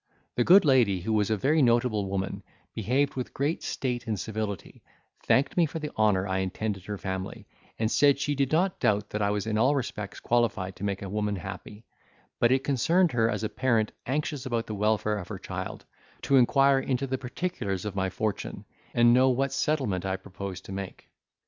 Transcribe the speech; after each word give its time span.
The 0.33 0.43
good 0.43 0.65
lady, 0.65 1.01
who 1.01 1.13
was 1.13 1.29
a 1.29 1.37
very 1.37 1.61
notable 1.61 2.09
woman, 2.09 2.41
behaved 2.73 3.13
with 3.13 3.35
great 3.35 3.61
state 3.61 4.07
and 4.07 4.19
civility; 4.19 4.81
thanked 5.21 5.55
me 5.55 5.67
for 5.67 5.77
the 5.77 5.91
honour 5.95 6.27
I 6.27 6.39
intended 6.39 6.85
her 6.85 6.97
family; 6.97 7.45
and 7.77 7.91
said, 7.91 8.17
she 8.17 8.33
did 8.33 8.51
not 8.51 8.79
doubt 8.79 9.11
that 9.11 9.21
I 9.21 9.29
was 9.29 9.45
in 9.45 9.59
all 9.59 9.75
respects 9.75 10.19
qualified 10.19 10.75
to 10.77 10.83
make 10.83 11.03
a 11.03 11.07
woman 11.09 11.35
happy; 11.35 11.85
but 12.39 12.51
it 12.51 12.63
concerned 12.63 13.11
her 13.11 13.29
as 13.29 13.43
a 13.43 13.47
parent 13.49 13.91
anxious 14.07 14.43
about 14.47 14.65
the 14.65 14.73
welfare 14.73 15.19
of 15.19 15.27
her 15.27 15.37
child, 15.37 15.85
to 16.23 16.35
inquire 16.37 16.79
into 16.79 17.05
the 17.05 17.19
particulars 17.19 17.85
of 17.85 17.95
my 17.95 18.09
fortune, 18.09 18.65
and 18.95 19.13
know 19.13 19.29
what 19.29 19.51
settlement 19.53 20.03
I 20.03 20.15
proposed 20.15 20.65
to 20.65 20.71
make. 20.71 21.11